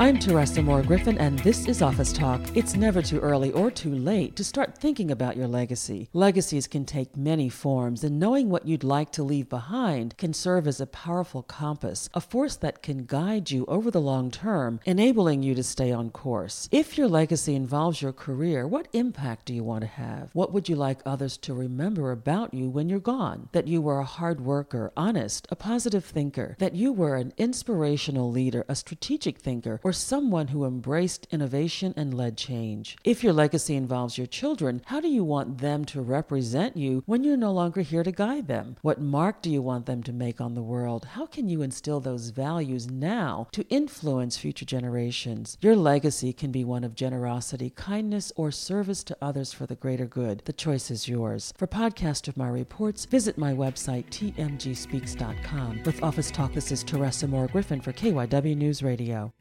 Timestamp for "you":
13.50-13.66, 15.42-15.56, 19.52-19.64, 20.68-20.76, 22.54-22.70, 23.66-23.82, 26.76-26.92, 35.08-35.24, 36.76-37.02, 39.48-39.62, 41.48-41.62